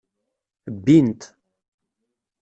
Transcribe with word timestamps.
Bbin-t. 0.75 1.21